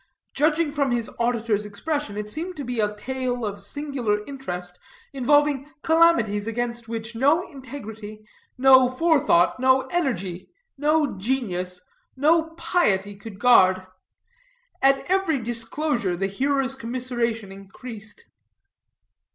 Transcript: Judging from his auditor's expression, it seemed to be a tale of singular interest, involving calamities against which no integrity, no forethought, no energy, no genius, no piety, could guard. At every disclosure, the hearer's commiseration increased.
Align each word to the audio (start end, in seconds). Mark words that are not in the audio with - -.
Judging 0.33 0.71
from 0.71 0.89
his 0.89 1.11
auditor's 1.19 1.63
expression, 1.63 2.17
it 2.17 2.27
seemed 2.27 2.57
to 2.57 2.63
be 2.63 2.79
a 2.79 2.95
tale 2.95 3.45
of 3.45 3.61
singular 3.61 4.25
interest, 4.25 4.79
involving 5.13 5.69
calamities 5.83 6.47
against 6.47 6.87
which 6.87 7.13
no 7.13 7.47
integrity, 7.51 8.25
no 8.57 8.89
forethought, 8.89 9.59
no 9.59 9.81
energy, 9.91 10.49
no 10.75 11.15
genius, 11.19 11.83
no 12.17 12.45
piety, 12.57 13.15
could 13.15 13.37
guard. 13.37 13.85
At 14.81 15.05
every 15.05 15.37
disclosure, 15.37 16.17
the 16.17 16.25
hearer's 16.25 16.73
commiseration 16.73 17.51
increased. 17.51 18.25